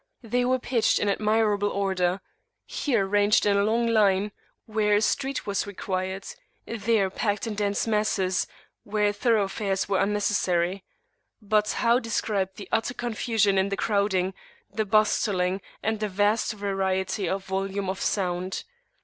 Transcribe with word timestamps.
They 0.23 0.43
were 0.45 0.57
pitched 0.57 0.97
in 0.97 1.07
admirable 1.09 1.69
order: 1.69 2.21
here 2.65 3.05
ranged 3.05 3.45
in 3.45 3.55
a 3.55 3.63
long 3.63 3.85
line, 3.85 4.31
[p.418]where 4.67 4.95
a 4.95 5.01
street 5.03 5.45
was 5.45 5.67
required; 5.67 6.25
there 6.65 7.11
packed 7.11 7.45
in 7.45 7.53
dense 7.53 7.85
masses, 7.85 8.47
where 8.83 9.13
thoroughfares 9.13 9.87
were 9.87 9.99
unnecessary. 9.99 10.83
But 11.39 11.69
how 11.73 11.99
describe 11.99 12.55
the 12.55 12.67
utter 12.71 12.95
confusion 12.95 13.59
in 13.59 13.69
the 13.69 13.77
crowding, 13.77 14.33
the 14.73 14.85
bustling, 14.85 15.61
and 15.83 15.99
the 15.99 16.09
vast 16.09 16.53
variety 16.53 17.27
and 17.27 17.39
volume 17.43 17.87
of 17.87 18.01
sound? 18.01 18.63